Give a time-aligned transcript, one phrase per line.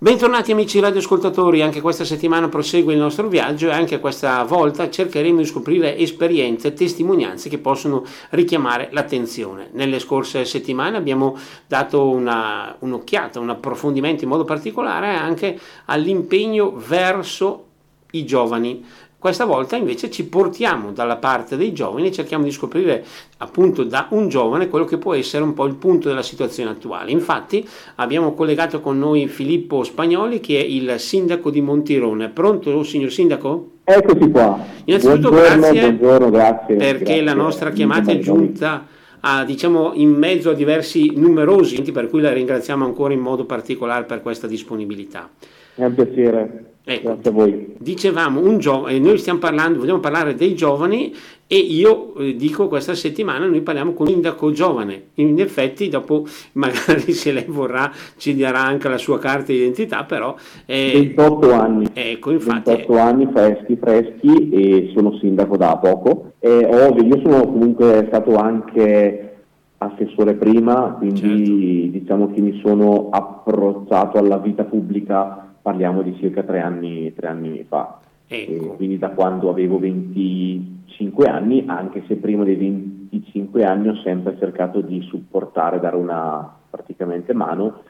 [0.00, 5.38] Bentornati amici radioascoltatori, anche questa settimana prosegue il nostro viaggio e anche questa volta cercheremo
[5.38, 9.70] di scoprire esperienze, testimonianze che possono richiamare l'attenzione.
[9.72, 17.64] Nelle scorse settimane abbiamo dato una, un'occhiata, un approfondimento in modo particolare anche all'impegno verso
[18.12, 18.84] i giovani,
[19.20, 23.04] questa volta invece ci portiamo dalla parte dei giovani e cerchiamo di scoprire
[23.38, 27.10] appunto da un giovane quello che può essere un po' il punto della situazione attuale.
[27.10, 27.66] Infatti
[27.96, 32.28] abbiamo collegato con noi Filippo Spagnoli che è il sindaco di Montirone.
[32.28, 33.70] Pronto signor sindaco?
[33.82, 34.56] Eccoci qua.
[34.84, 37.24] Innanzitutto buongiorno, grazie, buongiorno, grazie perché grazie.
[37.24, 38.86] la nostra chiamata è giunta
[39.20, 44.04] a, diciamo, in mezzo a diversi numerosi, per cui la ringraziamo ancora in modo particolare
[44.04, 45.28] per questa disponibilità.
[45.74, 46.64] È un piacere.
[46.90, 47.74] Ecco, Grazie a voi.
[47.78, 51.14] Dicevamo, un gio- eh, noi stiamo parlando, vogliamo parlare dei giovani
[51.46, 55.08] e io eh, dico questa settimana noi parliamo con un sindaco giovane.
[55.16, 56.24] In effetti dopo
[56.54, 60.34] magari se lei vorrà ci darà anche la sua carta di identità, però...
[60.64, 61.86] Eh, 28 anni.
[61.92, 62.70] Ecco, infatti...
[62.70, 66.32] 28 anni freschi, freschi e sono sindaco da poco.
[66.38, 69.24] E, ovvio, io sono comunque stato anche
[69.76, 71.98] assessore prima, quindi certo.
[71.98, 77.62] diciamo che mi sono approcciato alla vita pubblica parliamo di circa tre anni, tre anni
[77.68, 78.00] fa.
[78.30, 78.74] Ecco.
[78.74, 84.82] quindi da quando avevo 25 anni, anche se prima dei 25 anni ho sempre cercato
[84.82, 87.82] di supportare, dare una praticamente mano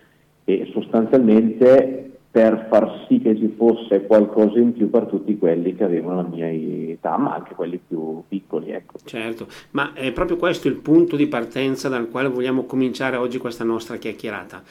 [0.45, 5.85] e sostanzialmente per far sì che ci fosse qualcosa in più per tutti quelli che
[5.85, 8.71] avevano la mia età, ma anche quelli più piccoli.
[8.71, 8.99] Ecco.
[9.03, 13.65] Certo, ma è proprio questo il punto di partenza dal quale vogliamo cominciare oggi questa
[13.65, 14.63] nostra chiacchierata.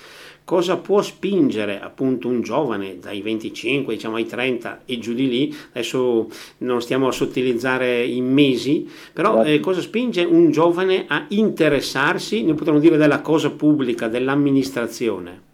[0.43, 5.53] Cosa può spingere appunto un giovane dai 25 diciamo ai 30 e giù di lì,
[5.71, 6.27] adesso
[6.59, 12.53] non stiamo a sottilizzare i mesi, però eh, cosa spinge un giovane a interessarsi, noi
[12.53, 15.46] potremmo dire della cosa pubblica, dell'amministrazione?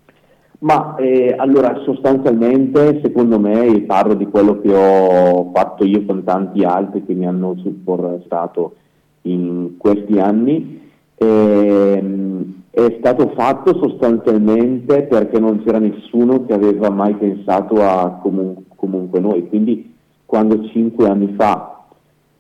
[0.63, 6.63] Ma eh, allora sostanzialmente secondo me parlo di quello che ho fatto io con tanti
[6.63, 8.75] altri che mi hanno supportato
[9.23, 10.89] in questi anni.
[11.15, 18.63] Ehm, è stato fatto sostanzialmente perché non c'era nessuno che aveva mai pensato a comun-
[18.77, 19.49] comunque noi.
[19.49, 19.93] Quindi
[20.25, 21.83] quando cinque anni fa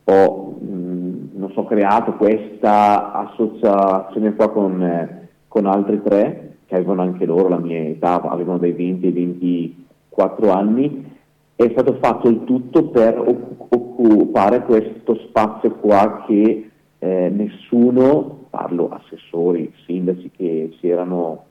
[0.05, 7.25] ho mh, so, creato questa associazione qua con, eh, con altri tre, che avevano anche
[7.25, 11.11] loro la mia età, avevano dai 20 ai 24 anni,
[11.55, 19.71] è stato fatto il tutto per occupare questo spazio qua che eh, nessuno, parlo assessori,
[19.85, 21.43] sindaci che c'erano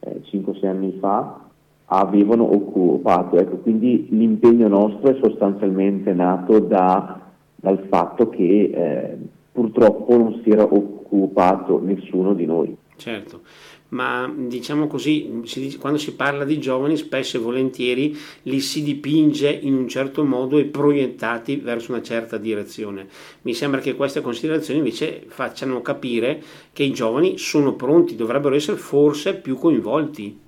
[0.00, 1.40] eh, 5-6 anni fa,
[1.86, 3.38] avevano occupato.
[3.38, 7.18] Ecco, quindi l'impegno nostro è sostanzialmente nato da,
[7.56, 9.18] dal fatto che eh,
[9.50, 12.76] purtroppo non si era occupato nessuno di noi.
[13.00, 13.40] Certo,
[13.90, 19.50] ma diciamo così, si, quando si parla di giovani spesso e volentieri li si dipinge
[19.50, 23.06] in un certo modo e proiettati verso una certa direzione.
[23.42, 26.42] Mi sembra che queste considerazioni invece facciano capire
[26.72, 30.38] che i giovani sono pronti, dovrebbero essere forse più coinvolti.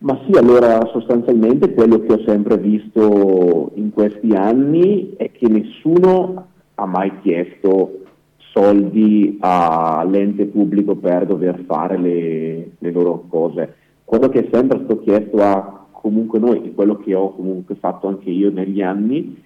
[0.00, 6.46] Ma sì, allora sostanzialmente quello che ho sempre visto in questi anni è che nessuno
[6.76, 7.97] ha mai chiesto
[8.58, 13.74] soldi all'ente pubblico per dover fare le, le loro cose.
[14.04, 18.08] Quello che è sempre stato chiesto a comunque noi, e quello che ho comunque fatto
[18.08, 19.42] anche io negli anni,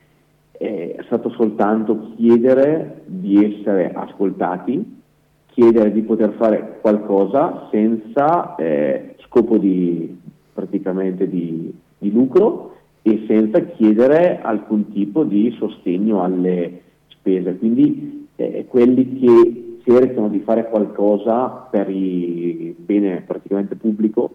[0.53, 5.01] è stato soltanto chiedere di essere ascoltati,
[5.47, 10.17] chiedere di poter fare qualcosa senza eh, scopo di,
[10.55, 17.57] praticamente di, di lucro e senza chiedere alcun tipo di sostegno alle spese.
[17.57, 24.35] Quindi eh, quelli che cercano di fare qualcosa per il bene praticamente pubblico,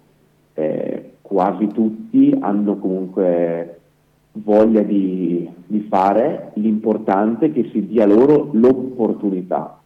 [0.53, 3.80] eh, quasi tutti hanno comunque
[4.31, 9.80] voglia di, di, fare, l'importante è che si dia loro l'opportunità,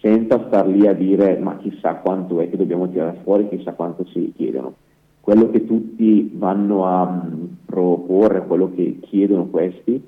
[0.00, 4.04] senza star lì a dire ma chissà quanto è che dobbiamo tirare fuori, chissà quanto
[4.04, 4.74] ci chiedono.
[5.20, 10.02] Quello che tutti vanno a um, proporre, quello che chiedono questi,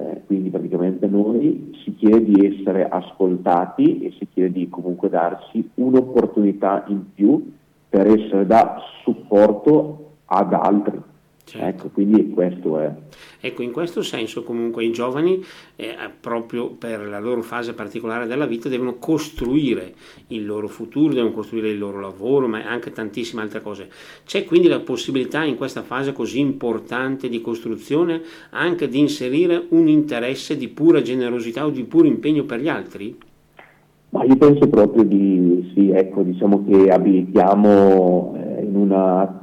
[0.00, 5.70] eh, quindi praticamente noi si chiede di essere ascoltati e si chiede di comunque darci
[5.74, 7.52] un'opportunità in più
[7.88, 11.02] per essere da supporto ad altri.
[11.50, 11.66] Certo.
[11.66, 12.94] Ecco, quindi questo è.
[13.40, 15.42] Ecco, in questo senso comunque i giovani,
[15.74, 19.94] eh, proprio per la loro fase particolare della vita, devono costruire
[20.28, 23.88] il loro futuro, devono costruire il loro lavoro, ma anche tantissime altre cose.
[24.24, 29.88] C'è quindi la possibilità in questa fase così importante di costruzione anche di inserire un
[29.88, 33.18] interesse di pura generosità o di puro impegno per gli altri?
[34.10, 39.39] Ma io penso proprio di sì, ecco, diciamo che abitiamo eh, in una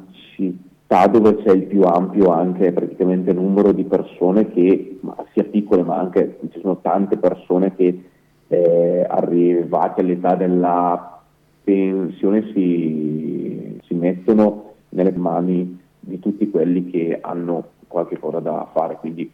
[0.88, 5.00] sta dove c'è il più ampio anche praticamente numero di persone che,
[5.34, 8.04] sia piccole ma anche ci sono tante persone che
[8.48, 11.22] eh, arrivate all'età della
[11.62, 18.96] pensione si, si mettono nelle mani di tutti quelli che hanno qualche cosa da fare.
[18.96, 19.30] Quindi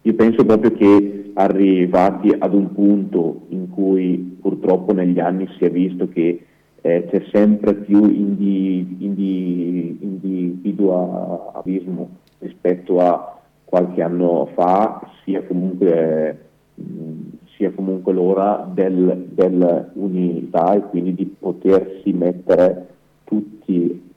[0.00, 5.70] io penso proprio che arrivati ad un punto in cui purtroppo negli anni si è
[5.70, 6.46] visto che
[6.82, 16.38] eh, c'è sempre più indi, indi, individualismo rispetto a qualche anno fa, sia comunque,
[16.74, 17.20] mh,
[17.56, 22.86] sia comunque l'ora del, dell'unità e quindi di potersi mettere
[23.24, 24.08] tutti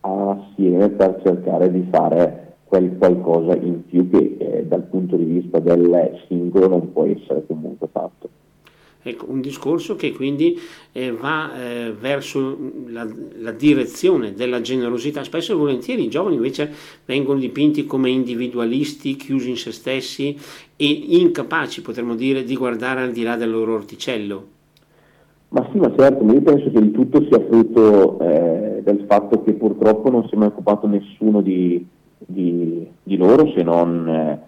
[0.00, 5.58] assieme per cercare di fare quel qualcosa in più che eh, dal punto di vista
[5.58, 8.28] del singolo non può essere comunque fatto.
[9.00, 10.58] Ecco, un discorso che quindi
[10.92, 12.58] eh, va eh, verso
[12.88, 13.08] la,
[13.38, 15.22] la, direzione della generosità.
[15.22, 16.70] Spesso e volentieri i giovani invece
[17.04, 20.36] vengono dipinti come individualisti, chiusi in se stessi
[20.76, 24.46] e incapaci, potremmo dire, di guardare al di là del loro orticello.
[25.50, 29.52] Ma sì, ma certo, io penso che il tutto sia frutto eh, del fatto che
[29.52, 31.86] purtroppo non si è mai occupato nessuno di,
[32.18, 34.38] di, di loro se non eh,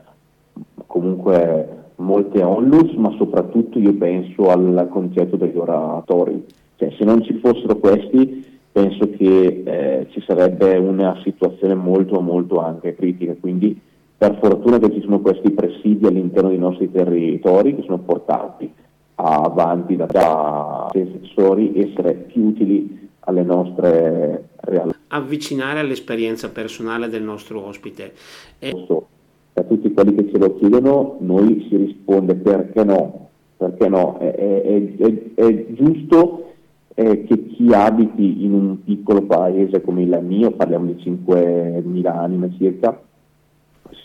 [0.87, 6.45] comunque molte onlus, ma soprattutto io penso al concetto degli oratori.
[6.77, 12.59] Cioè, se non ci fossero questi, penso che eh, ci sarebbe una situazione molto, molto
[12.61, 13.35] anche critica.
[13.39, 13.79] Quindi,
[14.17, 18.71] per fortuna che ci sono questi presidi all'interno dei nostri territori che sono portati
[19.15, 24.97] avanti da, da sensori, essere più utili alle nostre realtà.
[25.09, 28.13] Avvicinare all'esperienza personale del nostro ospite.
[28.59, 28.73] E
[29.61, 34.35] a tutti quelli che ce lo chiedono noi si risponde perché no, perché no, è,
[34.35, 36.53] è, è, è giusto
[36.95, 42.53] eh, che chi abiti in un piccolo paese come il mio, parliamo di 5.000 anime
[42.59, 43.01] circa,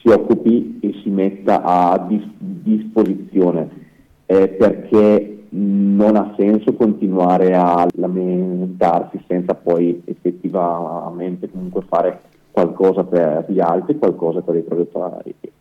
[0.02, 3.84] si occupi e si metta a dis- disposizione.
[4.28, 12.22] Eh, perché non ha senso continuare a lamentarsi senza poi effettivamente comunque fare
[12.56, 15.18] qualcosa per gli altri, qualcosa per il proprio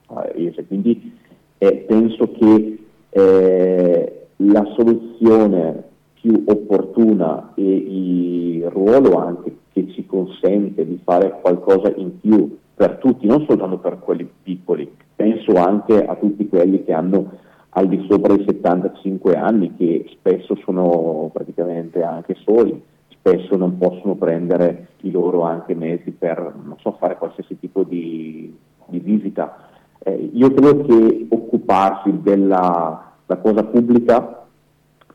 [0.06, 0.64] paese.
[0.64, 1.12] Quindi
[1.58, 2.78] eh, penso che
[3.10, 5.82] eh, la soluzione
[6.20, 12.98] più opportuna e il ruolo anche che ci consente di fare qualcosa in più per
[12.98, 18.06] tutti, non soltanto per quelli piccoli, penso anche a tutti quelli che hanno al di
[18.08, 22.80] sopra dei 75 anni, che spesso sono praticamente anche soli,
[23.24, 28.54] spesso non possono prendere i loro anche mezzi per so, fare qualsiasi tipo di,
[28.86, 29.70] di visita.
[30.00, 34.44] Eh, io credo che occuparsi della cosa pubblica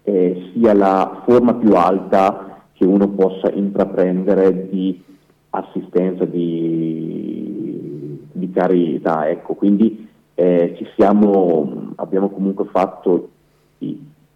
[0.02, 5.04] eh, sia la forma più alta che uno possa intraprendere di
[5.52, 9.30] assistenza, di, di carità.
[9.30, 9.54] Ecco.
[9.54, 13.30] Quindi eh, siamo, abbiamo comunque fatto,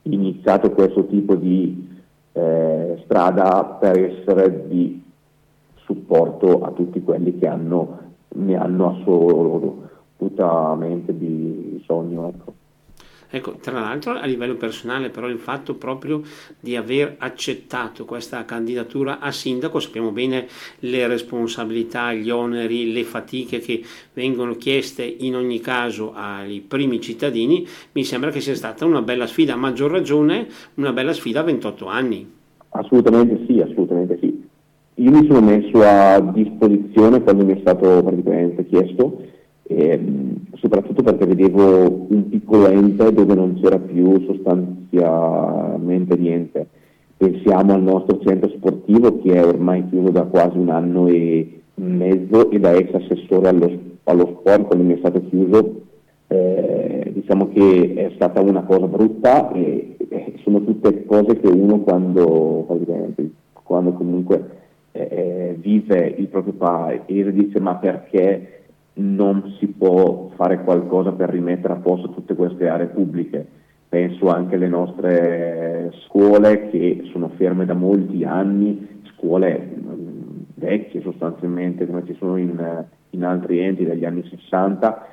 [0.04, 1.93] iniziato questo tipo di
[2.34, 5.02] eh, strada per essere di
[5.86, 8.00] supporto a tutti quelli che hanno,
[8.30, 12.30] ne hanno assolutamente bisogno.
[12.30, 12.54] Ecco.
[13.36, 16.22] Ecco, tra l'altro a livello personale però il fatto proprio
[16.60, 20.46] di aver accettato questa candidatura a sindaco, sappiamo bene
[20.82, 23.82] le responsabilità, gli oneri, le fatiche che
[24.14, 29.26] vengono chieste in ogni caso ai primi cittadini, mi sembra che sia stata una bella
[29.26, 32.32] sfida, a maggior ragione una bella sfida a 28 anni.
[32.70, 34.48] Assolutamente sì, assolutamente sì.
[34.98, 39.26] Io mi sono messo a disposizione quando mi è stato praticamente chiesto
[39.76, 40.00] eh,
[40.56, 46.68] soprattutto perché vedevo un piccolo ente dove non c'era più sostanzialmente niente.
[47.18, 52.50] Pensiamo al nostro centro sportivo che è ormai chiuso da quasi un anno e mezzo
[52.52, 53.72] e da ex assessore allo,
[54.04, 55.82] allo sport quando mi è stato chiuso
[56.28, 61.80] eh, diciamo che è stata una cosa brutta e, e sono tutte cose che uno
[61.80, 62.66] quando,
[63.64, 64.50] quando comunque
[64.92, 68.63] eh, eh, vive il proprio paese dice ma perché
[68.96, 73.46] non si può fare qualcosa per rimettere a posto tutte queste aree pubbliche.
[73.90, 79.70] Penso anche alle nostre scuole che sono ferme da molti anni, scuole
[80.56, 85.08] vecchie sostanzialmente come ci sono in, in altri enti degli anni 60,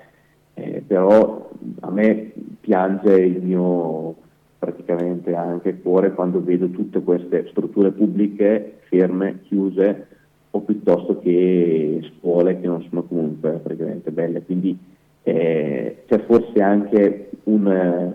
[0.55, 4.15] eh, però a me piange il mio
[4.59, 10.07] praticamente anche cuore quando vedo tutte queste strutture pubbliche ferme, chiuse,
[10.53, 14.43] o piuttosto che scuole che non sono comunque praticamente belle.
[14.43, 14.77] Quindi
[15.23, 18.15] eh, c'è forse anche un,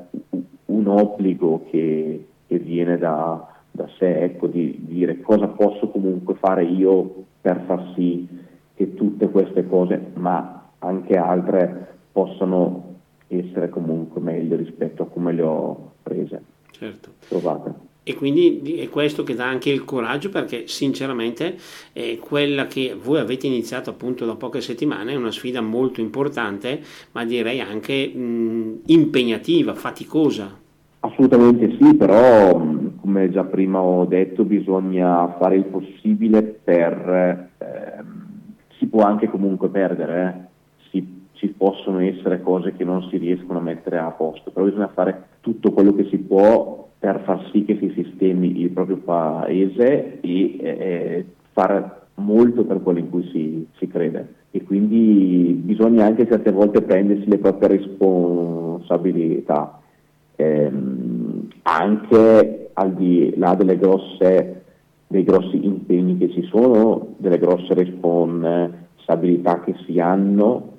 [0.66, 6.36] un obbligo che, che viene da, da sé, ecco, di, di dire cosa posso comunque
[6.36, 8.28] fare io per far sì
[8.74, 12.94] che tutte queste cose, ma anche altre, possano
[13.28, 17.12] essere comunque meglio rispetto a come le ho prese, certo.
[17.28, 17.94] trovate.
[18.08, 21.56] E quindi è questo che dà anche il coraggio perché sinceramente
[21.92, 26.82] è quella che voi avete iniziato appunto da poche settimane è una sfida molto importante,
[27.14, 30.56] ma direi anche mh, impegnativa, faticosa.
[31.00, 32.64] Assolutamente sì, però
[33.02, 37.50] come già prima ho detto bisogna fare il possibile per...
[37.58, 38.26] Ehm,
[38.78, 40.88] si può anche comunque perdere, eh?
[40.92, 44.92] si, ci possono essere cose che non si riescono a mettere a posto, però bisogna
[44.94, 50.20] fare tutto quello che si può per far sì che si sistemi il proprio paese
[50.22, 54.44] e eh, fare molto per quello in cui si, si, crede.
[54.52, 59.80] E quindi bisogna anche certe volte prendersi le proprie responsabilità.
[60.38, 64.64] Ehm, anche al di là grosse,
[65.08, 70.74] dei grossi impegni che ci sono delle grosse responsabilità che si hanno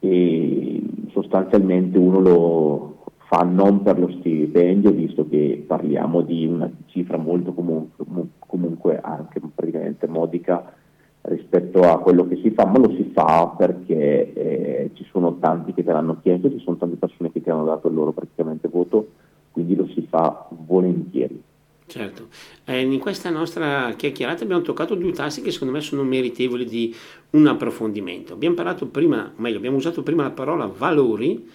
[0.00, 2.89] e sostanzialmente uno lo,
[3.30, 8.04] fa non per lo stipendio, visto che parliamo di una cifra molto comunque,
[8.40, 10.74] comunque anche praticamente modica
[11.22, 15.72] rispetto a quello che si fa, ma lo si fa perché eh, ci sono tanti
[15.72, 18.66] che te l'hanno chiesto, ci sono tante persone che ti hanno dato il loro praticamente
[18.66, 19.10] voto,
[19.52, 21.40] quindi lo si fa volentieri.
[21.86, 22.26] Certo,
[22.64, 26.92] eh, in questa nostra chiacchierata abbiamo toccato due tassi che secondo me sono meritevoli di
[27.30, 28.32] un approfondimento.
[28.32, 31.46] Abbiamo parlato prima, o meglio, abbiamo usato prima la parola valori,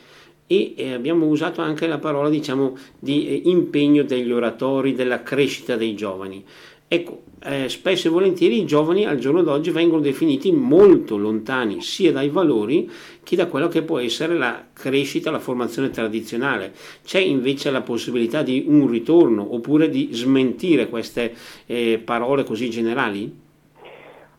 [0.47, 5.75] e eh, abbiamo usato anche la parola diciamo di eh, impegno degli oratori, della crescita
[5.75, 6.43] dei giovani.
[6.87, 12.11] Ecco, eh, spesso e volentieri i giovani al giorno d'oggi vengono definiti molto lontani sia
[12.11, 12.89] dai valori
[13.23, 16.73] che da quello che può essere la crescita, la formazione tradizionale.
[17.03, 21.33] C'è invece la possibilità di un ritorno oppure di smentire queste
[21.65, 23.43] eh, parole così generali?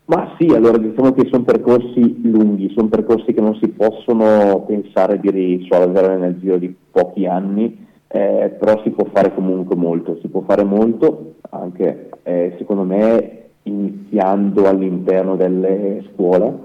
[0.09, 5.19] Ma sì, allora diciamo che sono percorsi lunghi, sono percorsi che non si possono pensare
[5.19, 10.29] di risolvere nel giro di pochi anni, eh, però si può fare comunque molto, si
[10.29, 16.57] può fare molto anche eh, secondo me iniziando all'interno delle scuole,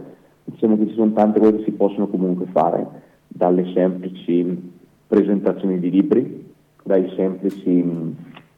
[0.43, 2.85] diciamo che ci sono tante cose che si possono comunque fare,
[3.27, 4.71] dalle semplici
[5.07, 8.15] presentazioni di libri, dai semplici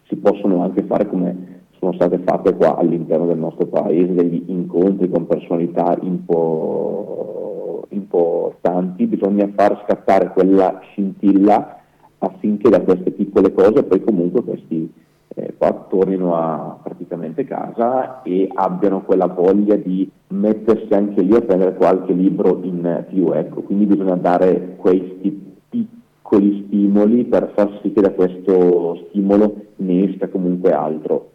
[0.08, 1.52] si possono anche fare come
[1.84, 9.52] sono state fatte qua all'interno del nostro paese degli incontri con personalità impo- importanti, bisogna
[9.54, 11.80] far scattare quella scintilla
[12.20, 14.90] affinché da queste piccole cose poi comunque questi
[15.36, 21.42] eh, qua tornino a praticamente casa e abbiano quella voglia di mettersi anche lì a
[21.42, 23.34] prendere qualche libro in più.
[23.34, 23.62] Ecco.
[23.62, 30.30] Quindi bisogna dare questi piccoli stimoli per far sì che da questo stimolo ne esca
[30.30, 31.32] comunque altro.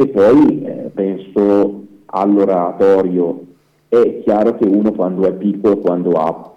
[0.00, 3.44] E poi eh, penso all'oratorio,
[3.86, 6.54] è chiaro che uno quando è piccolo, quando ha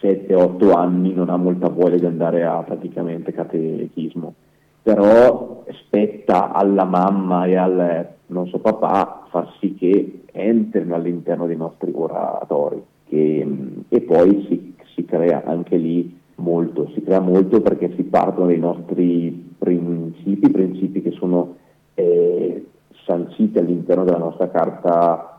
[0.00, 4.34] 7-8 anni, non ha molta voglia di andare a praticamente catechismo,
[4.82, 11.92] però spetta alla mamma e al nostro papà far sì che entrino all'interno dei nostri
[11.94, 13.46] oratori che,
[13.88, 18.58] e poi si, si crea anche lì molto, si crea molto perché si partono dei
[18.58, 21.62] nostri principi, principi che sono
[21.94, 22.66] eh,
[23.04, 25.34] sancite all'interno della nostra carta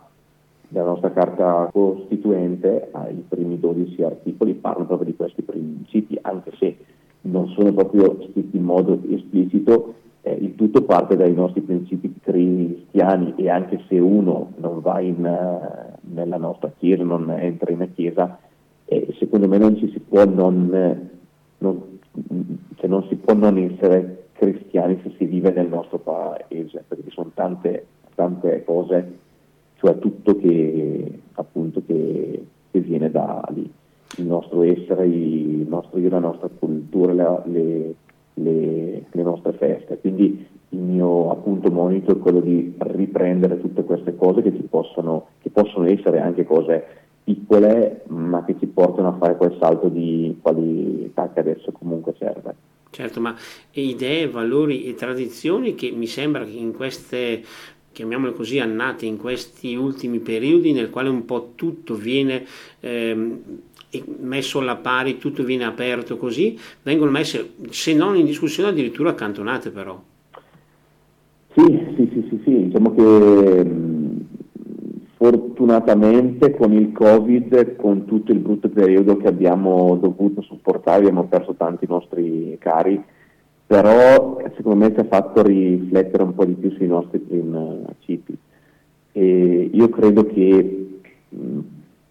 [0.68, 6.76] della nostra carta costituente, i primi 12 articoli parlano proprio di questi principi, anche se
[7.22, 13.36] non sono proprio scritti in modo esplicito, eh, il tutto parte dai nostri principi cristiani
[13.38, 17.90] e anche se uno non va in, uh, nella nostra chiesa, non entra in una
[17.94, 18.38] chiesa,
[18.86, 21.10] eh, secondo me non ci si può non,
[21.60, 22.00] non,
[22.76, 27.12] cioè non si può non essere cristiani se si vive nel nostro paese, perché ci
[27.12, 29.18] sono tante, tante cose,
[29.76, 33.70] cioè tutto che, appunto, che, che viene da lì,
[34.18, 37.96] il nostro essere, il nostro la nostra cultura, le,
[38.34, 39.98] le, le nostre feste.
[40.00, 45.50] Quindi il mio appunto monito è quello di riprendere tutte queste cose che, possono, che
[45.50, 46.84] possono essere anche cose
[47.24, 52.56] piccole, ma che ci portano a fare quel salto di qualità che adesso comunque serve.
[52.96, 53.36] Certo, ma
[53.74, 57.44] idee, valori e tradizioni che mi sembra che in queste,
[57.92, 62.46] chiamiamole così, annate, in questi ultimi periodi nel quale un po' tutto viene
[62.80, 63.40] ehm,
[64.22, 69.72] messo alla pari, tutto viene aperto così, vengono messe, se non in discussione, addirittura accantonate
[69.72, 70.02] però.
[71.54, 71.64] Sì,
[71.98, 72.64] sì, sì, sì, sì.
[72.64, 73.85] diciamo che
[75.26, 81.56] fortunatamente con il Covid, con tutto il brutto periodo che abbiamo dovuto supportare, abbiamo perso
[81.56, 83.02] tanti nostri cari,
[83.66, 88.38] però secondo me ci ha fatto riflettere un po' di più sui nostri principi.
[89.14, 91.00] E io credo che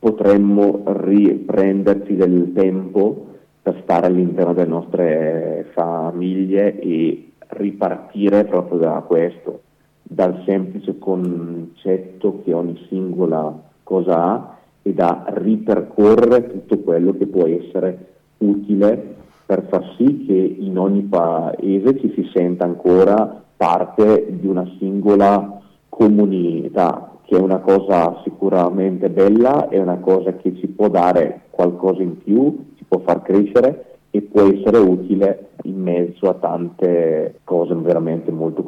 [0.00, 3.26] potremmo riprenderci del tempo
[3.62, 9.60] per stare all'interno delle nostre famiglie e ripartire proprio da questo,
[10.06, 17.46] dal semplice concetto che ogni singola cosa ha e da ripercorrere tutto quello che può
[17.46, 19.14] essere utile
[19.46, 25.60] per far sì che in ogni paese ci si senta ancora parte di una singola
[25.88, 32.02] comunità, che è una cosa sicuramente bella, è una cosa che ci può dare qualcosa
[32.02, 37.74] in più, ci può far crescere e può essere utile in mezzo a tante cose
[37.74, 38.62] veramente molto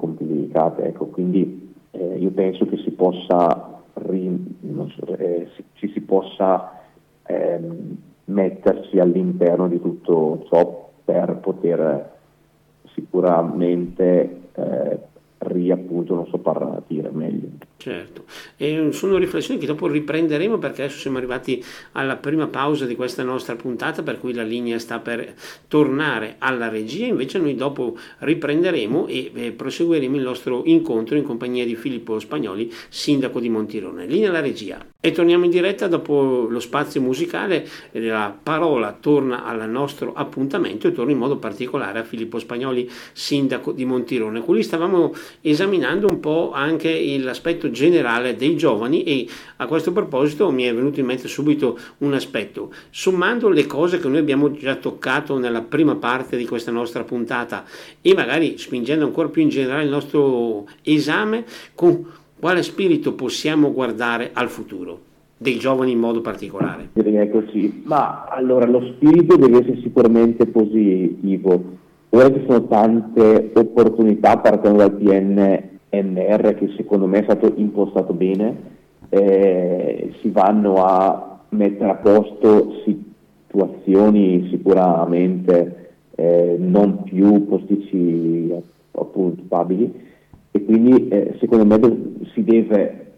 [0.46, 0.84] complicate.
[0.84, 6.80] Ecco, quindi eh, io penso che si possa, so, eh, ci si possa
[7.26, 12.14] ehm, mettersi all'interno di tutto ciò per poter
[12.94, 14.98] sicuramente eh,
[15.38, 17.48] ri appunto non so partire meglio.
[17.86, 18.24] Certo,
[18.56, 23.22] e sono riflessioni che dopo riprenderemo perché adesso siamo arrivati alla prima pausa di questa
[23.22, 25.34] nostra puntata per cui la linea sta per
[25.68, 31.64] tornare alla regia, invece noi dopo riprenderemo e eh, proseguiremo il nostro incontro in compagnia
[31.64, 34.06] di Filippo Spagnoli, sindaco di Montirone.
[34.06, 34.84] Linea alla regia.
[34.98, 40.92] E torniamo in diretta dopo lo spazio musicale, la parola torna al nostro appuntamento e
[40.92, 44.42] torna in modo particolare a Filippo Spagnoli, sindaco di Montirone.
[44.44, 50.64] Lui stavamo esaminando un po' anche l'aspetto generale dei giovani e a questo proposito mi
[50.64, 52.72] è venuto in mente subito un aspetto.
[52.90, 57.64] Sommando le cose che noi abbiamo già toccato nella prima parte di questa nostra puntata
[58.00, 62.04] e magari spingendo ancora più in generale il nostro esame, con
[62.38, 65.00] quale spirito possiamo guardare al futuro?
[65.36, 66.88] Dei giovani in modo particolare.
[66.94, 71.62] Direi così, ma allora lo spirito deve essere sicuramente positivo.
[72.08, 74.96] Ora ci sono tante opportunità partendo dal
[75.88, 78.74] PNNR che secondo me è stato impostato bene,
[79.08, 88.52] eh, si vanno a mettere a posto situazioni sicuramente eh, non più posticci
[88.92, 90.04] appunto probabili.
[90.50, 93.16] E quindi eh, secondo me si, deve,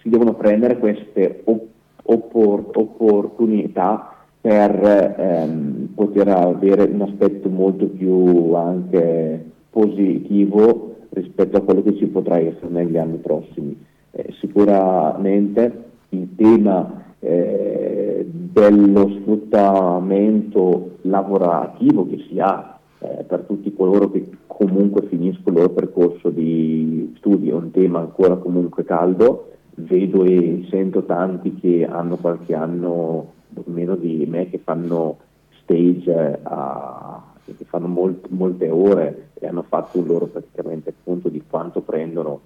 [0.00, 1.66] si, devono prendere queste op-
[2.04, 11.82] oppor- opportunità per ehm, poter avere un aspetto molto più anche positivo rispetto a quello
[11.82, 13.76] che ci potrà essere negli anni prossimi.
[14.10, 24.10] Eh, sicuramente il tema eh, dello sfruttamento lavorativo che si ha eh, per tutti coloro
[24.10, 30.22] che comunque finiscono il loro percorso di studi, è un tema ancora comunque caldo, vedo
[30.24, 33.32] e sento tanti che hanno qualche anno
[33.64, 35.18] meno di me che fanno
[35.62, 41.42] stage a, che fanno molt, molte ore e hanno fatto un loro praticamente appunto di
[41.48, 42.40] quanto prendono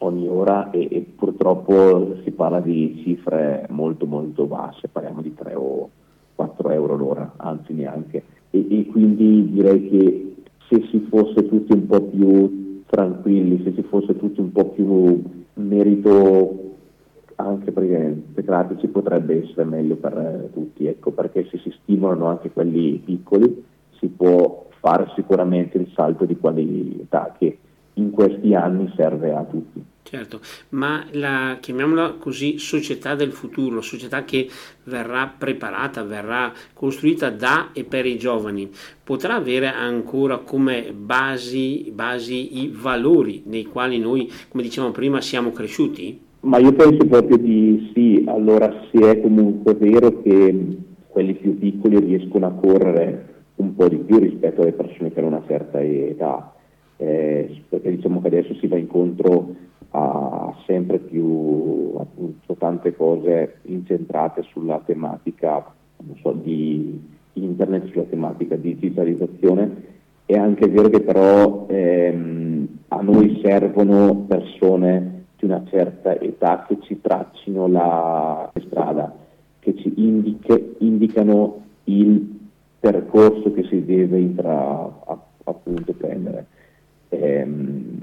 [0.00, 5.54] ogni ora e, e, purtroppo si parla di cifre molto molto basse, parliamo di 3
[5.54, 5.90] o
[6.34, 8.22] 4 euro l'ora, anzi neanche.
[8.50, 10.34] E, e quindi direi che
[10.68, 15.22] se si fosse tutti un po' più tranquilli, se si fosse tutti un po' più
[15.54, 16.58] merito
[17.36, 23.64] anche pratici potrebbe essere meglio per tutti, ecco, perché se si stimolano anche quelli piccoli
[24.00, 27.58] si può fare sicuramente il salto di qualità che
[27.94, 29.84] in questi anni serve a tutti.
[30.02, 34.48] Certo, ma la, chiamiamola così, società del futuro, società che
[34.84, 38.68] verrà preparata, verrà costruita da e per i giovani,
[39.04, 45.52] potrà avere ancora come basi, basi i valori nei quali noi, come dicevamo prima, siamo
[45.52, 46.18] cresciuti?
[46.40, 52.00] Ma io penso proprio di sì, allora se è comunque vero che quelli più piccoli
[52.00, 53.29] riescono a correre
[53.60, 56.52] un po' di più rispetto alle persone che hanno una certa età,
[56.96, 59.54] eh, perché diciamo che adesso si va incontro
[59.90, 65.72] a sempre più appunto, tante cose incentrate sulla tematica
[66.22, 67.00] so, di
[67.34, 69.88] internet, sulla tematica di digitalizzazione.
[70.24, 76.78] È anche vero che però ehm, a noi servono persone di una certa età che
[76.82, 79.12] ci traccino la strada,
[79.58, 82.39] che ci indiche, indicano il
[82.80, 84.90] percorso che si deve intra,
[85.44, 86.46] appunto prendere.
[87.10, 87.98] Ehm,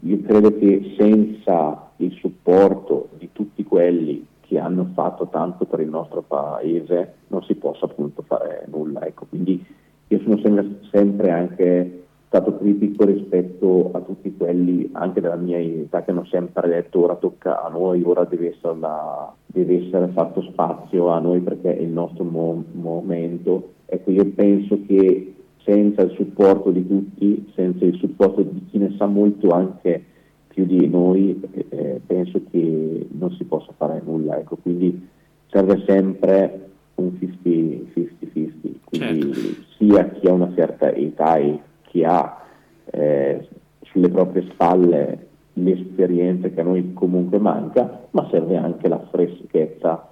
[0.00, 5.88] io credo che senza il supporto di tutti quelli che hanno fatto tanto per il
[5.88, 9.04] nostro paese non si possa appunto fare nulla.
[9.06, 9.64] Ecco, quindi
[10.08, 12.03] io sono sempre, sempre anche
[12.34, 17.14] stato critico rispetto a tutti quelli anche della mia età che hanno sempre detto ora
[17.14, 21.80] tocca a noi, ora deve essere, la, deve essere fatto spazio a noi perché è
[21.80, 23.74] il nostro mo- momento.
[23.86, 28.92] Ecco, io penso che senza il supporto di tutti, senza il supporto di chi ne
[28.98, 30.02] sa molto anche
[30.48, 34.38] più di noi, eh, penso che non si possa fare nulla.
[34.38, 35.08] Ecco, quindi
[35.50, 38.52] serve sempre un 50-50,
[38.84, 39.62] quindi certo.
[39.78, 41.60] sia chi ha una certa età e
[41.94, 42.42] chi ha
[42.86, 43.48] eh,
[43.84, 50.10] sulle proprie spalle l'esperienza che a noi comunque manca, ma serve anche la freschezza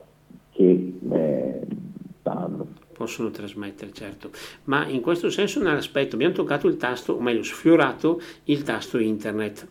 [0.52, 1.60] che eh,
[2.22, 2.68] danno.
[2.92, 4.30] Possono trasmettere, certo.
[4.64, 9.66] Ma in questo senso, nell'aspetto, abbiamo toccato il tasto, o meglio, sfiorato il tasto internet.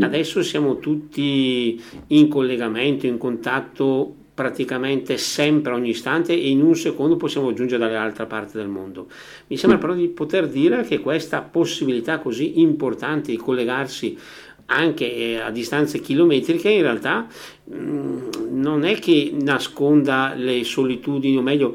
[0.00, 7.16] Adesso siamo tutti in collegamento, in contatto praticamente sempre, ogni istante e in un secondo
[7.16, 9.06] possiamo giungere dall'altra parte del mondo.
[9.46, 14.18] Mi sembra però di poter dire che questa possibilità così importante di collegarsi
[14.66, 17.26] anche eh, a distanze chilometriche in realtà
[17.72, 21.74] mm, non è che nasconda le solitudini o meglio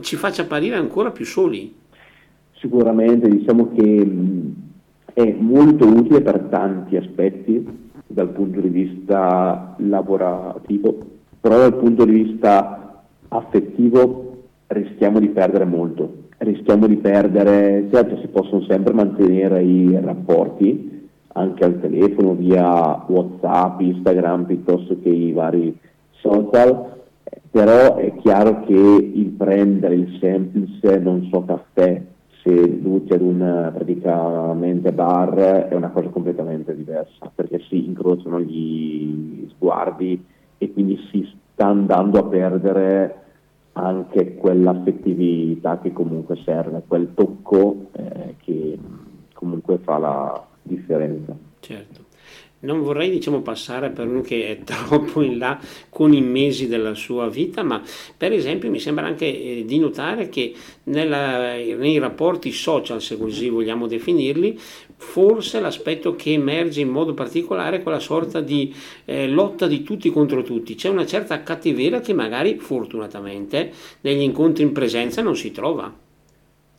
[0.00, 1.72] ci faccia apparire ancora più soli.
[2.54, 4.50] Sicuramente diciamo che mm,
[5.14, 7.64] è molto utile per tanti aspetti
[8.08, 14.28] dal punto di vista lavorativo, però dal punto di vista affettivo
[14.68, 21.64] rischiamo di perdere molto, rischiamo di perdere, certo si possono sempre mantenere i rapporti, anche
[21.64, 25.76] al telefono via Whatsapp, Instagram piuttosto che i vari
[26.20, 26.96] social,
[27.50, 32.02] però è chiaro che il prendere il semplice, non so, caffè
[32.42, 40.24] seduti ad un praticamente bar è una cosa completamente diversa perché si incrociano gli sguardi
[40.58, 43.22] e quindi si sta andando a perdere
[43.72, 48.78] anche quell'affettività che comunque serve, quel tocco eh, che
[49.32, 51.34] comunque fa la, differenza.
[51.60, 52.04] Certo.
[52.60, 56.94] Non vorrei diciamo, passare per uno che è troppo in là con i mesi della
[56.94, 57.80] sua vita, ma
[58.16, 60.52] per esempio mi sembra anche eh, di notare che
[60.84, 64.58] nella, nei rapporti social, se così vogliamo definirli,
[64.96, 70.10] forse l'aspetto che emerge in modo particolare è quella sorta di eh, lotta di tutti
[70.10, 70.74] contro tutti.
[70.74, 75.94] C'è una certa cattiveria che magari fortunatamente negli incontri in presenza non si trova.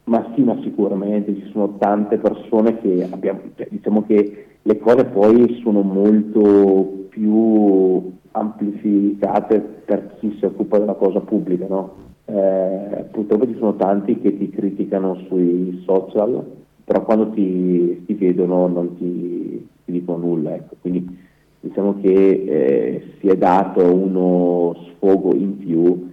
[0.10, 5.06] Ma sì, ma sicuramente ci sono tante persone che abbiamo, cioè, diciamo che le cose
[5.06, 12.08] poi sono molto più amplificate per chi si occupa della cosa pubblica, no?
[12.26, 16.46] eh, purtroppo ci sono tanti che ti criticano sui social,
[16.84, 20.54] però quando ti, ti vedono non ti, ti, dicono nulla.
[20.54, 20.76] Ecco.
[20.82, 21.18] Quindi
[21.62, 26.12] diciamo che eh, si è dato uno sfogo in più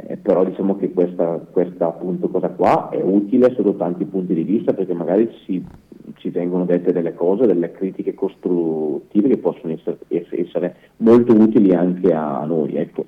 [0.00, 4.44] eh, però diciamo che questa, questa appunto cosa qua è utile sotto tanti punti di
[4.44, 5.64] vista perché magari ci,
[6.14, 12.12] ci vengono dette delle cose, delle critiche costruttive che possono essere, essere molto utili anche
[12.12, 12.76] a noi.
[12.76, 13.06] Ecco.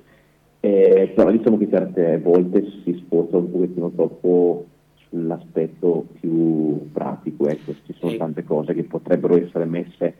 [0.59, 4.65] Eh, però diciamo che certe volte si sposta un pochettino troppo
[5.07, 7.73] sull'aspetto più pratico, ecco.
[7.85, 10.13] ci sono tante cose che potrebbero essere messe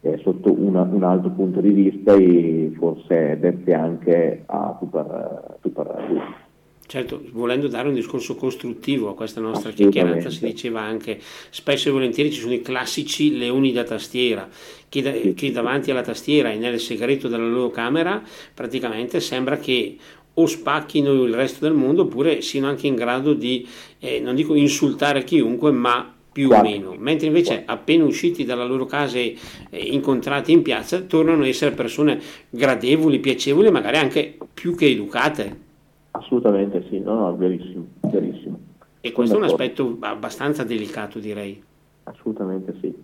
[0.00, 4.88] eh, sotto una, un altro punto di vista e forse dette anche a tu
[5.68, 6.44] per
[6.88, 11.18] Certo, volendo dare un discorso costruttivo a questa nostra chiacchierata, si diceva anche
[11.50, 14.48] spesso e volentieri ci sono i classici leoni da tastiera,
[14.88, 18.22] che, da, che davanti alla tastiera e nel segreto della loro camera
[18.54, 19.96] praticamente sembra che
[20.34, 23.66] o spacchino il resto del mondo oppure siano anche in grado di,
[23.98, 28.84] eh, non dico insultare chiunque, ma più o meno, mentre invece appena usciti dalla loro
[28.84, 29.38] casa e
[29.70, 32.20] incontrati in piazza tornano ad essere persone
[32.50, 35.60] gradevoli, piacevoli magari anche più che educate.
[36.10, 38.58] Assolutamente sì, no, no, verissimo, verissimo.
[39.00, 41.62] E questo è un aspetto abbastanza delicato direi.
[42.02, 42.94] Assolutamente sì.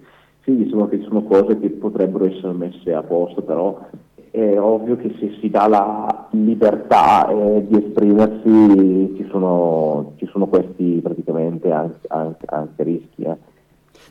[0.43, 3.89] Sì, diciamo che ci sono cose che potrebbero essere messe a posto, però
[4.33, 10.47] è ovvio che se si dà la libertà eh, di esprimersi ci sono, ci sono
[10.47, 13.25] questi praticamente anche, anche, anche rischi.
[13.25, 13.37] Eh.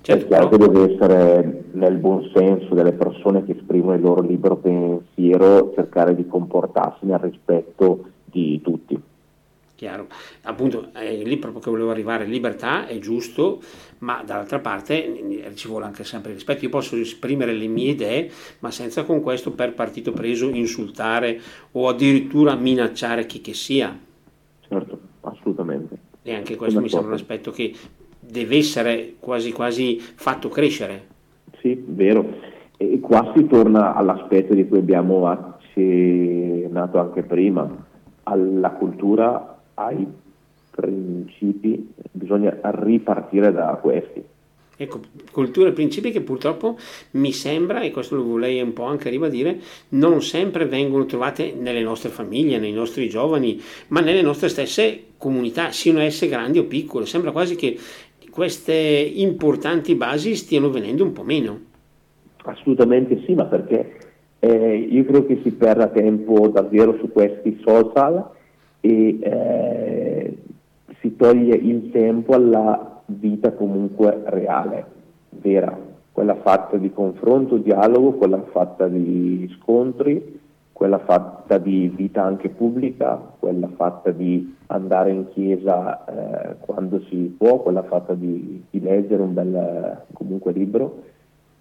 [0.01, 4.21] Certo, è chiaro che deve essere nel buon senso delle persone che esprimono il loro
[4.21, 8.90] libero pensiero cercare di comportarsi nel rispetto di tutti
[9.81, 10.05] chiaro.
[10.43, 13.59] Appunto, è lì proprio che volevo arrivare, libertà è giusto,
[13.99, 16.65] ma dall'altra parte ci vuole anche sempre rispetto.
[16.65, 21.41] Io posso esprimere le mie idee, ma senza con questo per partito preso insultare
[21.71, 23.97] o addirittura minacciare chi che sia.
[24.67, 25.97] Certo, assolutamente.
[26.21, 27.73] E anche questo Come mi sembra un aspetto che
[28.19, 31.07] deve essere quasi quasi fatto crescere.
[31.57, 32.37] Sì, vero.
[32.77, 37.89] E qua si torna all'aspetto di cui abbiamo accennato anche prima,
[38.23, 39.50] alla cultura
[39.85, 40.05] ai
[40.71, 44.23] principi, bisogna ripartire da questi.
[44.77, 44.99] Ecco,
[45.31, 46.75] culture e principi che purtroppo
[47.11, 51.83] mi sembra, e questo lo vorrei un po' anche ribadire, non sempre vengono trovate nelle
[51.83, 57.05] nostre famiglie, nei nostri giovani, ma nelle nostre stesse comunità, siano esse grandi o piccole.
[57.05, 57.77] Sembra quasi che
[58.31, 61.59] queste importanti basi stiano venendo un po' meno.
[62.43, 63.97] Assolutamente sì, ma perché
[64.39, 68.27] eh, io credo che si perda tempo davvero su questi social
[68.81, 70.37] e eh,
[70.99, 74.85] si toglie il tempo alla vita comunque reale,
[75.29, 75.77] vera,
[76.11, 80.39] quella fatta di confronto, dialogo, quella fatta di scontri,
[80.73, 87.35] quella fatta di vita anche pubblica, quella fatta di andare in chiesa eh, quando si
[87.37, 91.03] può, quella fatta di, di leggere un bel comunque libro.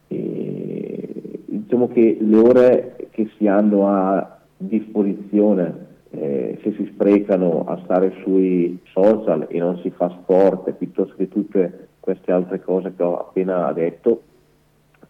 [0.09, 7.81] E, diciamo che le ore che si hanno a disposizione eh, se si sprecano a
[7.85, 13.03] stare sui social e non si fa sport piuttosto che tutte queste altre cose che
[13.03, 14.23] ho appena detto,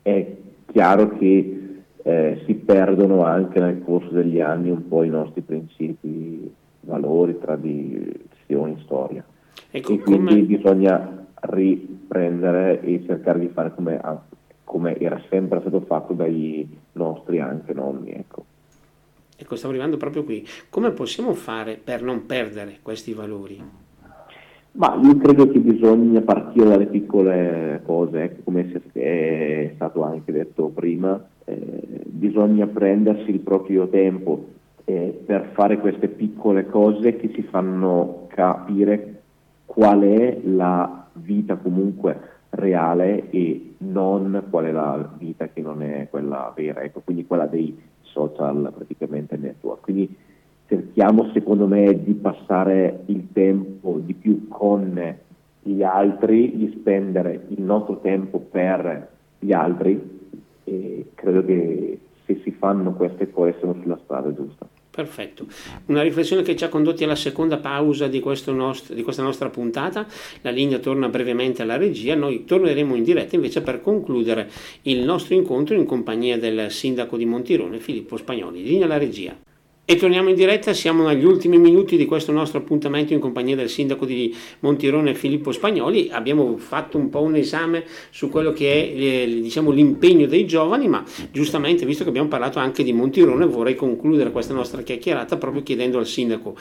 [0.02, 0.26] è
[0.66, 6.52] chiaro che eh, si perdono anche nel corso degli anni un po' i nostri principi,
[6.80, 9.24] valori, tradizioni, storia.
[9.70, 10.42] Ecco, e quindi come...
[10.42, 14.00] bisogna riprendere e cercare di fare come,
[14.64, 18.10] come, era sempre stato fatto dai nostri anche nonni.
[18.10, 18.44] Ecco.
[19.40, 20.46] Ecco, stavo arrivando proprio qui.
[20.68, 23.62] Come possiamo fare per non perdere questi valori?
[24.72, 30.68] Ma io credo che bisogna partire dalle piccole cose, ecco, come è stato anche detto
[30.68, 34.46] prima, eh, bisogna prendersi il proprio tempo
[34.84, 39.22] eh, per fare queste piccole cose che ci fanno capire
[39.64, 46.08] qual è la vita comunque reale e non qual è la vita che non è
[46.10, 49.82] quella vera, ecco, quindi quella dei social praticamente network.
[49.82, 50.14] Quindi
[50.66, 55.16] cerchiamo secondo me di passare il tempo di più con
[55.62, 59.08] gli altri, di spendere il nostro tempo per
[59.38, 60.18] gli altri
[60.64, 64.68] e credo che se si fanno queste cose siamo sulla strada giusta.
[64.90, 65.46] Perfetto,
[65.86, 70.04] una riflessione che ci ha condotti alla seconda pausa di, nostro, di, questa nostra puntata,
[70.40, 74.50] la linea torna brevemente alla regia, noi torneremo in diretta invece per concludere
[74.82, 78.64] il nostro incontro in compagnia del sindaco di Montirone Filippo Spagnoli.
[78.64, 79.38] Linea alla regia.
[79.90, 83.68] E torniamo in diretta, siamo agli ultimi minuti di questo nostro appuntamento in compagnia del
[83.68, 86.10] sindaco di Montirone Filippo Spagnoli.
[86.12, 90.86] Abbiamo fatto un po' un esame su quello che è eh, diciamo, l'impegno dei giovani,
[90.86, 95.64] ma giustamente, visto che abbiamo parlato anche di Montirone, vorrei concludere questa nostra chiacchierata proprio
[95.64, 96.54] chiedendo al sindaco.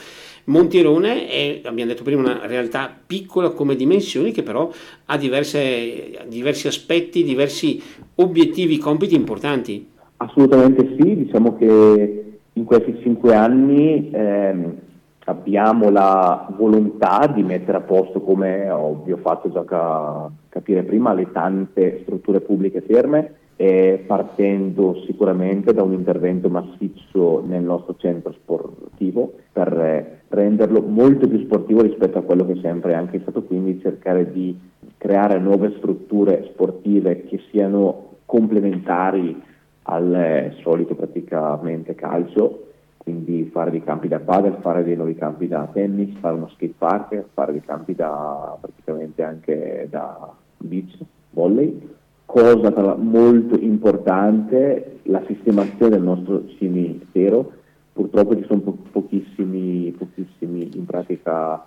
[0.46, 4.72] Montirone è, abbiamo detto prima, una realtà piccola come dimensioni che però
[5.04, 7.80] ha diverse, diversi aspetti, diversi
[8.16, 9.86] obiettivi, compiti importanti.
[10.16, 12.29] Assolutamente sì, diciamo che
[12.60, 14.76] in questi cinque anni ehm,
[15.24, 18.68] abbiamo la volontà di mettere a posto, come
[19.04, 25.72] vi ho fatto già ca- capire prima, le tante strutture pubbliche ferme, eh, partendo sicuramente
[25.72, 32.18] da un intervento massiccio nel nostro centro sportivo per eh, renderlo molto più sportivo rispetto
[32.18, 34.58] a quello che sempre è anche stato, quindi cercare di
[34.98, 39.48] creare nuove strutture sportive che siano complementari
[39.90, 45.68] al solito praticamente calcio, quindi fare dei campi da padel, fare dei nuovi campi da
[45.72, 50.96] tennis, fare uno skate park, fare dei campi da praticamente anche da beach,
[51.30, 51.88] volley.
[52.24, 57.52] Cosa molto importante, la sistemazione del nostro cimitero,
[57.92, 61.64] purtroppo ci sono po- pochissimi, pochissimi in pratica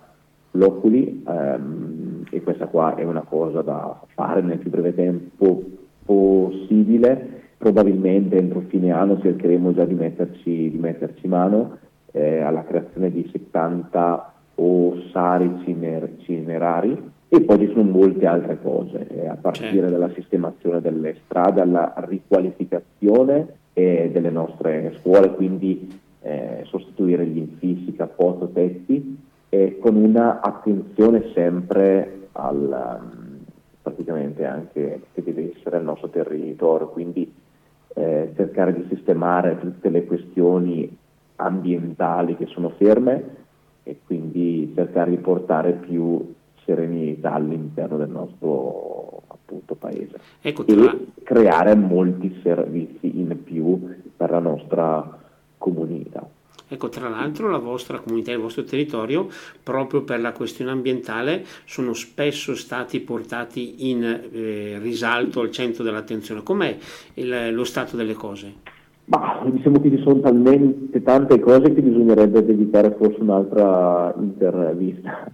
[0.52, 5.62] loculi ehm, e questa qua è una cosa da fare nel più breve tempo
[6.04, 7.33] possibile
[7.64, 11.78] probabilmente entro fine anno cercheremo già di metterci, di metterci mano
[12.12, 19.06] eh, alla creazione di 70 ossari ciner, cinerari e poi ci sono molte altre cose,
[19.08, 19.90] eh, a partire certo.
[19.90, 27.94] dalla sistemazione delle strade alla riqualificazione eh, delle nostre scuole, quindi eh, sostituire gli infissi,
[27.94, 29.22] cappotto, tetti,
[29.78, 33.00] con una attenzione sempre al,
[33.80, 37.32] praticamente anche che deve essere il nostro territorio, quindi
[37.94, 40.96] eh, cercare di sistemare tutte le questioni
[41.36, 43.42] ambientali che sono ferme
[43.82, 51.74] e quindi cercare di portare più serenità all'interno del nostro appunto, paese ecco, e creare
[51.74, 55.20] molti servizi in più per la nostra
[55.58, 56.23] comunità.
[56.74, 59.28] Ecco, tra l'altro la vostra comunità il vostro territorio,
[59.62, 66.42] proprio per la questione ambientale, sono spesso stati portati in eh, risalto al centro dell'attenzione.
[66.42, 66.76] Com'è
[67.14, 68.52] il, lo stato delle cose?
[69.04, 75.30] Ma diciamo che ci sono talmente tante cose che bisognerebbe dedicare forse un'altra intervista.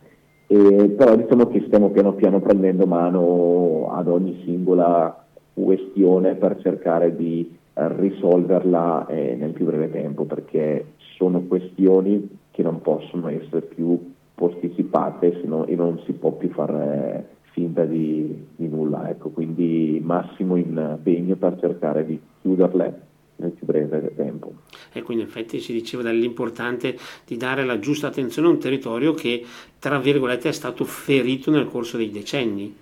[0.46, 5.24] E, però diciamo che stiamo piano piano prendendo mano ad ogni singola
[5.55, 10.85] questione per cercare di risolverla eh, nel più breve tempo perché
[11.21, 16.71] sono questioni che non possono essere più posticipate no, e non si può più far
[16.71, 23.01] eh, finta di, di nulla, ecco, quindi massimo impegno per cercare di chiuderle
[23.37, 24.53] nel più breve tempo.
[24.93, 29.45] Ecco, in effetti si diceva dell'importante di dare la giusta attenzione a un territorio che,
[29.79, 32.75] tra virgolette, è stato ferito nel corso dei decenni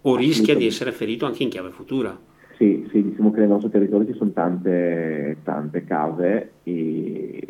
[0.00, 2.18] o rischia di essere ferito anche in chiave futura.
[2.56, 7.42] Sì, sì, diciamo che nel nostro territorio ci sono tante, tante case e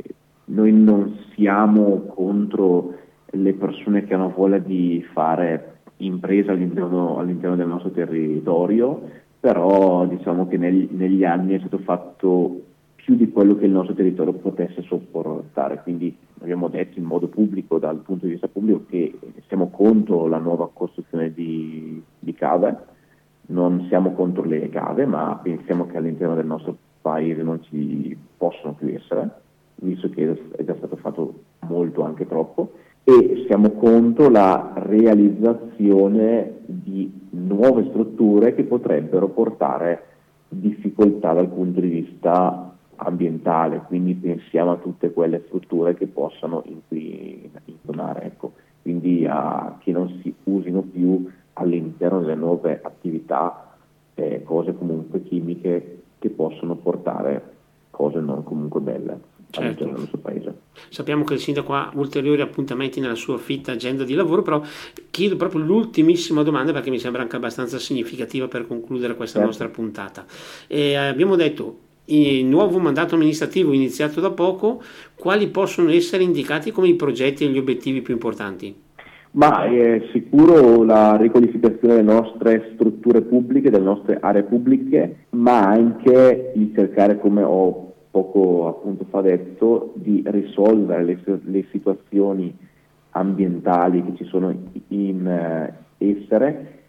[0.53, 2.95] noi non siamo contro
[3.31, 9.01] le persone che hanno voglia di fare impresa all'interno, all'interno del nostro territorio,
[9.41, 12.61] però diciamo che nel, negli anni è stato fatto
[12.95, 17.79] più di quello che il nostro territorio potesse sopportare, quindi abbiamo detto in modo pubblico,
[17.79, 22.77] dal punto di vista pubblico, che siamo contro la nuova costruzione di, di cave,
[23.47, 28.75] non siamo contro le cave, ma pensiamo che all'interno del nostro paese non ci possono
[28.75, 29.41] più essere,
[29.77, 32.73] visto che è già stato fatto molto, anche troppo,
[33.05, 40.05] e siamo contro la realizzazione di nuove strutture che potrebbero portare
[40.49, 48.23] difficoltà dal punto di vista ambientale, quindi pensiamo a tutte quelle strutture che possano inquinare,
[48.25, 48.53] ecco.
[48.83, 53.75] quindi a, che non si usino più all'interno delle nuove attività
[54.15, 57.51] eh, cose comunque chimiche che possono portare
[57.91, 59.21] cose non comunque belle
[59.61, 59.85] certo.
[59.85, 60.55] del nostro paese.
[60.89, 64.63] Sappiamo che il sindaco ha ulteriori appuntamenti nella sua fitta agenda di lavoro, però
[65.11, 69.47] chiedo proprio l'ultimissima domanda perché mi sembra anche abbastanza significativa per concludere questa certo.
[69.49, 70.25] nostra puntata.
[70.67, 74.83] E abbiamo detto il nuovo mandato amministrativo iniziato da poco,
[75.15, 78.75] quali possono essere indicati come i progetti e gli obiettivi più importanti?
[79.35, 86.53] Ma è sicuro la riqualificazione delle nostre strutture pubbliche, delle nostre aree pubbliche, ma anche
[86.55, 87.82] il cercare, come ho
[88.13, 92.55] poco appunto fa detto, di risolvere le, le situazioni
[93.13, 94.55] ambientali che ci sono
[94.89, 96.81] in eh, essere,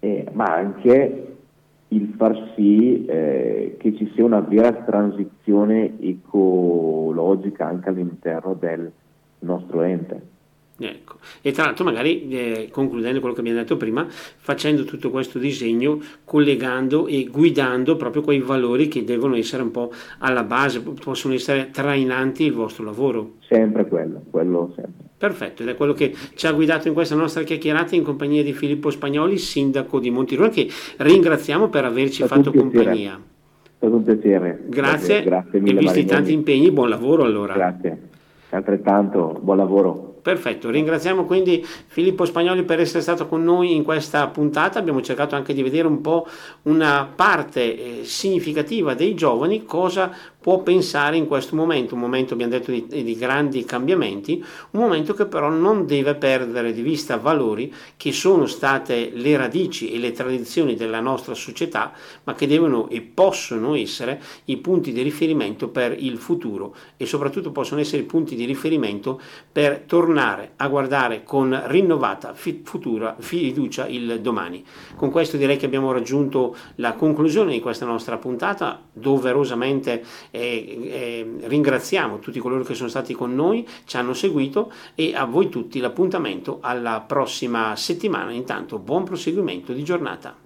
[0.00, 1.36] eh, ma anche
[1.88, 8.92] il far sì eh, che ci sia una vera transizione ecologica anche all'interno del
[9.40, 10.34] nostro ente.
[10.78, 11.16] Ecco.
[11.40, 15.98] E tra l'altro magari eh, concludendo quello che abbiamo detto prima, facendo tutto questo disegno,
[16.24, 21.70] collegando e guidando proprio quei valori che devono essere un po' alla base, possono essere
[21.70, 23.36] trainanti il vostro lavoro.
[23.48, 25.04] Sempre quello, quello sempre.
[25.18, 28.52] Perfetto, ed è quello che ci ha guidato in questa nostra chiacchierata in compagnia di
[28.52, 33.14] Filippo Spagnoli, sindaco di Montirone, che ringraziamo per averci fatto compagnia.
[33.14, 34.64] È stato un piacere.
[34.66, 37.54] Grazie, grazie mille, e visti tanti impegni, buon lavoro allora.
[37.54, 37.98] Grazie,
[38.50, 40.15] altrettanto, buon lavoro.
[40.26, 45.36] Perfetto, ringraziamo quindi Filippo Spagnoli per essere stato con noi in questa puntata, abbiamo cercato
[45.36, 46.26] anche di vedere un po'
[46.62, 50.12] una parte eh, significativa dei giovani, cosa
[50.46, 55.12] può pensare in questo momento, un momento abbiamo detto di, di, grandi cambiamenti, un momento
[55.12, 60.12] che però non deve perdere di vista valori che sono state le radici e le
[60.12, 61.92] tradizioni della nostra società,
[62.24, 67.50] ma che devono e possono essere i punti di riferimento per il futuro e soprattutto
[67.50, 74.20] possono essere i punti di riferimento per tornare a guardare con rinnovata futura fiducia il
[74.20, 74.64] domani.
[74.96, 82.18] Con questo direi che abbiamo raggiunto la conclusione di questa nostra puntata, doverosamente eh, ringraziamo
[82.18, 86.58] tutti coloro che sono stati con noi, ci hanno seguito e a voi tutti l'appuntamento
[86.60, 88.30] alla prossima settimana.
[88.30, 90.45] Intanto buon proseguimento di giornata.